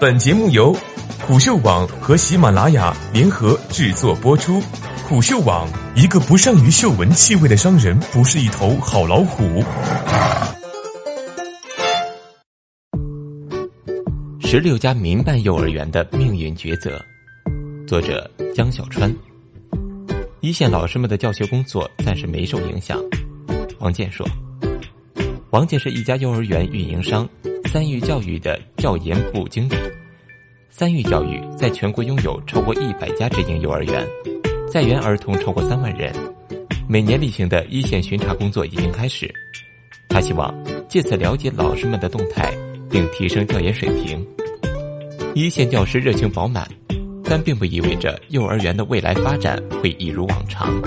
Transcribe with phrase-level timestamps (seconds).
[0.00, 0.72] 本节目由
[1.26, 4.62] 虎嗅网和喜马拉雅联合制作播出。
[5.08, 9.60] 虎嗅网：一个不善于嗅闻气味的商人，不是一头好老虎。
[14.38, 17.04] 十六家民办幼儿园的命运抉择，
[17.84, 19.12] 作者江小川。
[20.38, 22.96] 一线老师们的教学工作暂时没受影响。
[23.80, 24.24] 王健说
[25.50, 27.26] ：“王健是一家幼儿园运营商
[27.72, 29.74] 三育教育的教研部经理。
[30.68, 34.06] 三育教育在全国拥有超过一百家直营幼儿园，
[34.70, 36.12] 在园儿童超过三万人。
[36.86, 39.32] 每年例行的一线巡查工作已经开始。
[40.08, 40.54] 他希望
[40.86, 42.52] 借此了解老师们的动态，
[42.90, 44.24] 并提升教研水平。
[45.34, 46.68] 一线教师热情饱满。”
[47.30, 50.80] 但并不意味着幼儿园的未来发展会一如往常。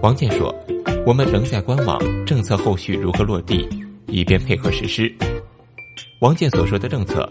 [0.00, 0.54] 王健说
[1.06, 3.68] ：“我们仍在观望政策后续如何落地，
[4.06, 5.12] 以便配合实施。”
[6.20, 7.30] 王健所说的政策，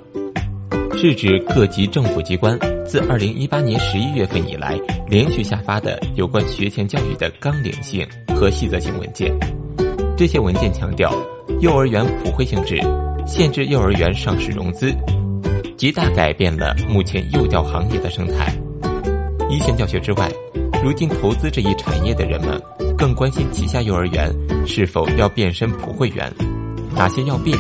[0.98, 9.31] 是指各级政府机关自二零一八年十一月份以来连续下发的有关学前教育的纲领性和细则性文件。
[10.17, 11.14] 这些文件强调
[11.61, 12.81] 幼儿园普惠性质，
[13.26, 14.94] 限制幼儿园上市融资。
[15.78, 18.54] 极大改变了目前幼教行业的生态。
[19.50, 20.30] 一线教学之外，
[20.83, 22.61] 如今投资这一产业的人们
[23.00, 24.30] 更关心旗下幼儿园
[24.67, 26.30] 是否要变身普惠园，
[26.94, 27.58] 哪些要变，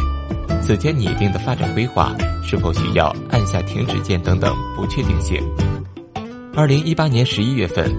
[0.61, 5.41] 此前拟定的发展规划是否需要按下停止键等等不确定性。
[6.53, 7.89] 二零一八年十一月份，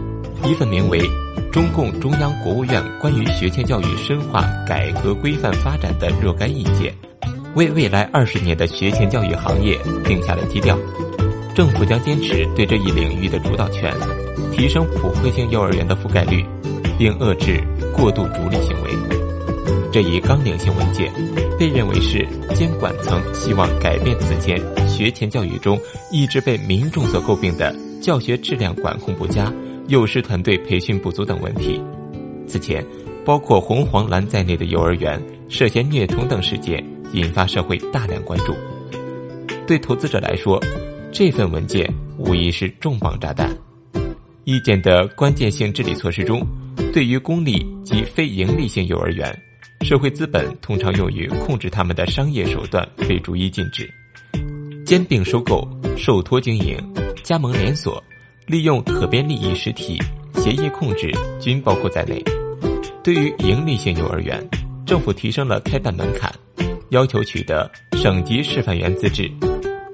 [0.44, 1.00] 一份名为
[1.50, 6.92] 《中共中央国务院关于学前教育深化改革规范发展的若干意见》。
[7.54, 10.78] 为未来二十年的学前教育行业定下了基调，
[11.54, 13.90] 政府将坚持对这一领域的主导权，
[14.52, 16.44] 提升普惠性幼儿园的覆盖率，
[17.00, 17.58] 并遏制
[17.96, 18.90] 过度逐利行为。
[19.90, 21.10] 这一纲领性文件
[21.58, 25.80] 被认为是监管层希望改变此前学前教育中
[26.12, 29.50] 一直被民众所诟病的教学质量管控不佳、
[29.88, 31.82] 幼师团队培训不足等问题。
[32.46, 32.84] 此前，
[33.24, 35.18] 包括红黄蓝在内的幼儿园
[35.48, 36.84] 涉嫌虐童等事件。
[37.12, 38.54] 引发社会大量关注。
[39.66, 40.62] 对投资者来说，
[41.10, 43.50] 这份文件无疑是重磅炸弹。
[44.44, 46.40] 意见的关键性治理措施中，
[46.92, 49.32] 对于公立及非营利性幼儿园，
[49.82, 53.88] 社会资本通常用于控制他们的商业手段被逐一禁止。
[54.84, 56.76] 兼并收购、受托经营、
[57.22, 58.02] 加盟连锁、
[58.46, 60.02] 利用可变利益实体、
[60.34, 62.20] 协议控制均包括在内。
[63.04, 64.44] 对于营利性幼儿园，
[64.84, 66.32] 政府提升了开办门槛。
[66.88, 69.30] 要求取得省级示范园资质，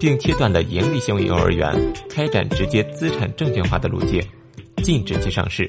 [0.00, 1.70] 并切断了盈利性幼儿园
[2.08, 4.18] 开展直接资产证券化的路径，
[4.82, 5.68] 禁止其上市。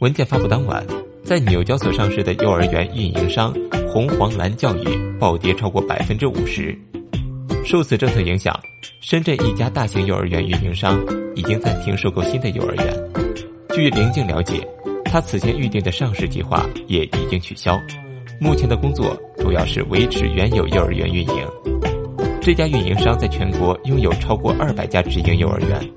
[0.00, 0.84] 文件发布当晚，
[1.24, 3.54] 在纽交所上市的幼儿园运营商
[3.88, 4.84] 红黄蓝教育
[5.18, 6.76] 暴跌超过百分之五十。
[7.64, 8.54] 受此政策影响，
[9.00, 11.02] 深圳一家大型幼儿园运营商
[11.34, 12.94] 已经暂停收购新的幼儿园。
[13.74, 14.66] 据林静了解，
[15.06, 17.80] 他此前预定的上市计划也已经取消。
[18.38, 21.48] 目前的工作主要是维持原有幼儿园运营。
[22.42, 25.90] 这家运营商在全国拥有超过二百家直营幼儿园，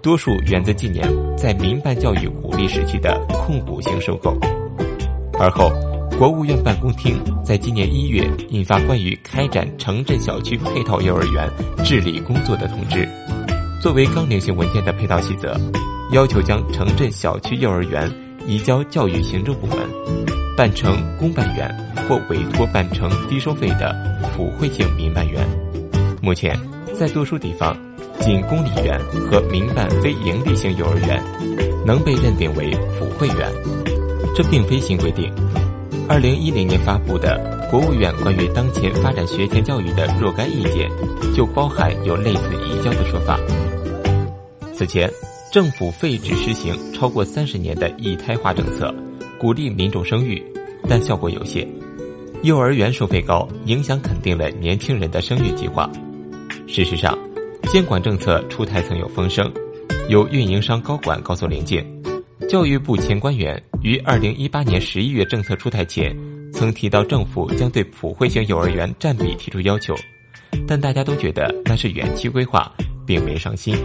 [0.00, 1.04] 多数源自近年
[1.36, 4.36] 在民办教育鼓励时期的控股型收购。
[5.40, 5.70] 而后，
[6.16, 11.48] 国务院办公厅在今年一月印发关于开展城镇小区配套幼儿园
[11.84, 13.08] 治理工作的通知，
[13.80, 15.56] 作为纲领性文件的配套细则，
[16.12, 18.10] 要求将城镇小区幼儿园
[18.46, 19.76] 移交教育行政部门。
[20.56, 21.72] 办成公办园
[22.08, 23.94] 或委托办成低收费的
[24.34, 25.46] 普惠性民办园。
[26.20, 26.58] 目前，
[26.92, 27.76] 在多数地方，
[28.20, 28.98] 仅公立园
[29.30, 31.22] 和民办非营利性幼儿园
[31.86, 33.52] 能被认定为普惠园。
[34.34, 35.32] 这并非新规定。
[36.08, 40.90] 二零一零年发布的国务院关于当前发展学前教育的若干意见，
[41.34, 43.38] 就包含有类似移交的说法。
[44.72, 45.10] 此前，
[45.52, 48.94] 政府废止实行超过三十年的一胎化政策。
[49.38, 50.42] 鼓励民众生育，
[50.88, 51.68] 但效果有限。
[52.42, 55.90] 幼儿园收费高，影响肯定了年轻人的生育计划。
[56.66, 57.16] 事实上，
[57.70, 59.52] 监管政策出台曾有风声，
[60.08, 61.84] 有运营商高管告诉林静，
[62.48, 66.16] 教育部前官员于二零一八年十一月政策出台前，
[66.50, 69.94] 曾提到政府将对普惠性幼儿园占比提出要求，
[70.66, 72.72] 但大家都觉得那是远期规划，
[73.06, 73.76] 并没上心。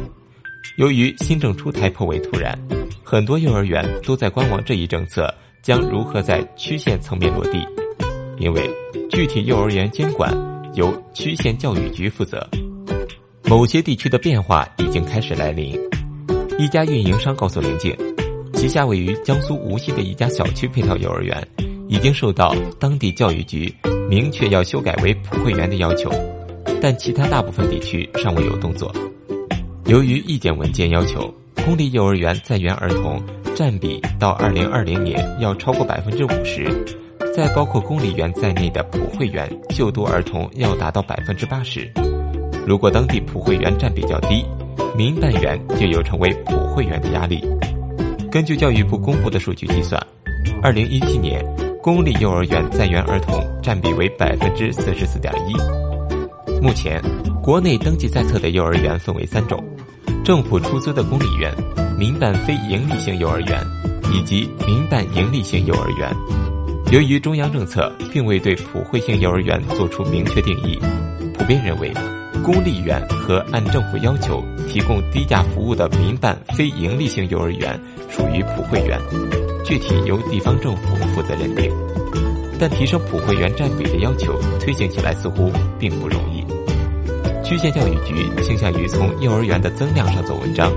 [0.78, 2.57] 由于新政出台颇为突然，
[3.04, 5.31] 很多幼儿园都在观望这一政策。
[5.62, 7.66] 将如何在区县层面落地？
[8.38, 8.69] 因为
[9.10, 10.30] 具体幼儿园监管
[10.74, 12.46] 由区县教育局负责。
[13.45, 15.80] 某些地区的变化已经开始来临。
[16.57, 17.95] 一家运营商告诉林静，
[18.54, 21.45] 旗下位于江苏无锡的一家小区配套幼儿园，
[21.88, 23.74] 已经受到当地教育局
[24.10, 26.10] 明确要修改为普惠园的要求。
[26.81, 28.94] 但其他大部分地区尚未有动作。
[29.86, 31.34] 由于意见文件要求
[31.66, 33.22] 公立幼儿园在园儿童
[33.56, 36.66] 占比到二零二零年要超过百分之五十，
[37.36, 41.92] 在包括公立园在内的普惠园就读儿童要达到百分之八十。
[42.65, 44.45] 如果当地普惠园占比较低，
[44.95, 47.44] 民办园就有成为普惠园的压力。
[48.31, 50.01] 根据教育部公布的数据计算，
[50.62, 51.45] 二零一七年
[51.81, 55.54] 公立幼儿园在园儿童占比为百分之四十四点一。
[56.62, 57.01] 目前，
[57.42, 59.62] 国内登记在册的幼儿园分为三种。
[60.24, 61.54] 政府出资的公立园、
[62.00, 63.59] 民办非营利性幼儿园
[64.13, 66.09] 以及民办盈利性幼儿园，
[66.94, 70.80] 由于中央政策并未对普惠性幼儿园作出明确定义，
[71.38, 71.92] 普遍认为，
[72.44, 77.80] 公立园和按政府要求提供低价服务的民办非营利性幼儿园
[78.10, 79.00] 属于普惠园，
[79.63, 81.72] 具体由地方政府负责认定。
[82.60, 86.44] 但提升普惠园占比的要求推行起来似乎并不容易。
[87.45, 90.72] 区县教育局倾向于从幼儿园的增量上做文章，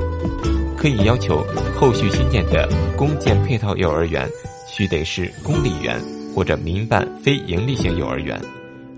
[0.76, 4.28] 可以要求后续新建的公建配套幼儿园
[4.68, 6.00] 须得是公立园
[6.34, 8.40] 或者民办非营利性幼儿园，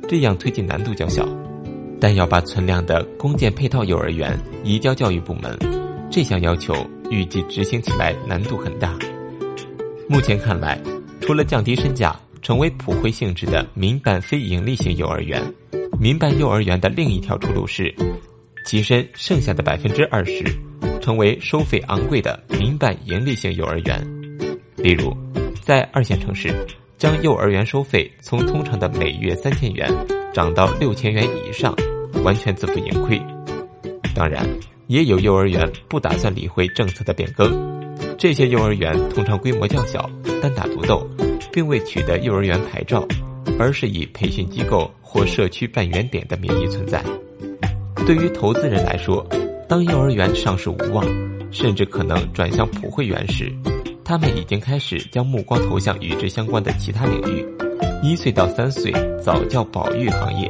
[0.07, 1.27] 这样推进难度较小。
[2.01, 5.59] 但要把存量的公建配套幼儿园移交教育部门，
[6.11, 6.75] 这项要求
[7.11, 8.97] 预计执行起来难度很大。
[10.09, 10.81] 目前看来，
[11.21, 15.43] 除了降低身价，成为普惠性质的民办非营利性幼儿园。
[16.01, 17.93] 民办幼儿园的另一条出路是，
[18.65, 20.45] 跻身剩下的百分之二十，
[21.01, 24.01] 成为收费昂贵的民办盈利性幼儿园。
[24.77, 25.13] 例如，
[25.61, 26.55] 在二线城市，
[26.97, 29.93] 将幼儿园收费从通常的每月三千元
[30.33, 31.75] 涨到六千元以上，
[32.25, 33.21] 完全自负盈亏。
[34.15, 34.47] 当然，
[34.87, 37.51] 也有幼儿园不打算理会政策的变更，
[38.17, 40.11] 这些幼儿园通常规模较小，
[40.43, 41.09] 单打独斗，
[41.53, 43.07] 并未取得幼儿园牌照。
[43.59, 47.03] 而是以培训机构或社区办园点的名义存在。
[48.07, 49.27] 对于投资人来说，
[49.67, 51.05] 当幼儿园上市无望，
[51.51, 53.51] 甚至可能转向普惠园时，
[54.05, 57.45] 他们已经开始将目光投向与之相关的其他领域——
[58.05, 60.49] 一岁到三岁早教保育行业。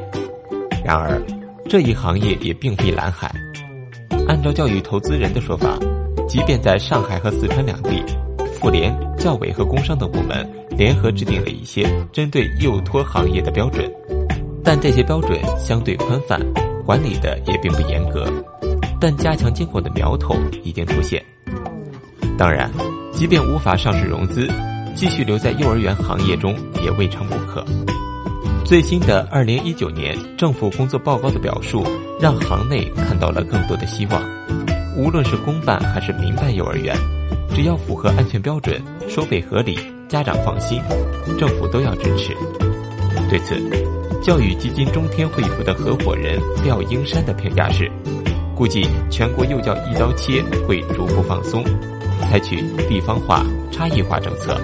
[0.85, 1.23] 然而，
[1.69, 3.31] 这一行业也并非蓝海。
[4.27, 5.79] 按照教育投资人的说法，
[6.27, 8.03] 即便在上海和四川两地，
[8.55, 10.49] 妇联、教委和工商等部门。
[10.77, 13.93] 联合制定了一些针对幼托行业的标准，
[14.63, 16.41] 但这些标准相对宽泛，
[16.87, 18.33] 管理的也并不严格。
[19.01, 21.21] 但加强监管的苗头已经出现。
[22.39, 22.71] 当然，
[23.13, 24.49] 即便无法上市融资，
[24.95, 26.55] 继续留在幼儿园行业中
[26.85, 27.65] 也未尝不可。
[28.69, 31.83] 最新的二零一九年政府工作报告的表述，
[32.21, 34.23] 让行内看到了更多的希望。
[34.95, 36.95] 无论是公办还是民办幼儿园，
[37.55, 38.79] 只要符合安全标准，
[39.09, 39.79] 收费合理。
[40.07, 40.83] 家长放心，
[41.39, 42.37] 政府都要支持。
[43.31, 43.57] 对此，
[44.23, 47.91] 教育基金中天惠服的合伙人廖英山的评价是：
[48.55, 51.65] 估计全国幼教一刀切会逐步放松，
[52.21, 54.61] 采取地方化、差异化政策，